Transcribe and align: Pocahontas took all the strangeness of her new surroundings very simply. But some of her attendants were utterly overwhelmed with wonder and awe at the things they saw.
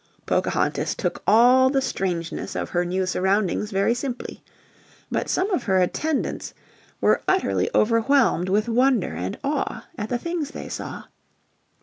Pocahontas 0.25 0.95
took 0.95 1.21
all 1.27 1.69
the 1.69 1.79
strangeness 1.79 2.55
of 2.55 2.69
her 2.71 2.83
new 2.83 3.05
surroundings 3.05 3.69
very 3.69 3.93
simply. 3.93 4.41
But 5.11 5.29
some 5.29 5.51
of 5.51 5.65
her 5.65 5.77
attendants 5.77 6.55
were 6.99 7.21
utterly 7.27 7.69
overwhelmed 7.75 8.49
with 8.49 8.67
wonder 8.67 9.13
and 9.13 9.37
awe 9.43 9.85
at 9.99 10.09
the 10.09 10.17
things 10.17 10.49
they 10.49 10.69
saw. 10.69 11.03